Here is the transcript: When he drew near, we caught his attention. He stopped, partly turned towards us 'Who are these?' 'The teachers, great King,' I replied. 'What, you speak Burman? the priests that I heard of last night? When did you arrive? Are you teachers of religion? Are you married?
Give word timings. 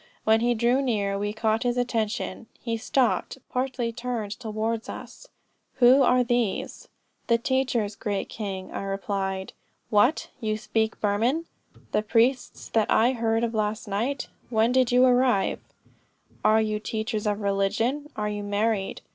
When 0.23 0.39
he 0.39 0.55
drew 0.55 0.81
near, 0.81 1.15
we 1.15 1.31
caught 1.31 1.61
his 1.61 1.77
attention. 1.77 2.47
He 2.59 2.75
stopped, 2.75 3.37
partly 3.51 3.91
turned 3.93 4.31
towards 4.39 4.89
us 4.89 5.27
'Who 5.75 6.01
are 6.01 6.23
these?' 6.23 6.87
'The 7.27 7.37
teachers, 7.37 7.95
great 7.95 8.27
King,' 8.27 8.71
I 8.71 8.81
replied. 8.81 9.53
'What, 9.91 10.29
you 10.39 10.57
speak 10.57 10.99
Burman? 11.01 11.45
the 11.91 12.01
priests 12.01 12.67
that 12.69 12.89
I 12.89 13.11
heard 13.11 13.43
of 13.43 13.53
last 13.53 13.87
night? 13.87 14.27
When 14.49 14.71
did 14.71 14.91
you 14.91 15.05
arrive? 15.05 15.59
Are 16.43 16.61
you 16.63 16.79
teachers 16.79 17.27
of 17.27 17.39
religion? 17.41 18.09
Are 18.15 18.27
you 18.27 18.41
married? 18.41 19.01